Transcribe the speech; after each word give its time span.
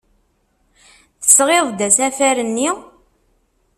Tesɣiḍ-d 1.21 1.79
asafar-nni? 1.87 2.69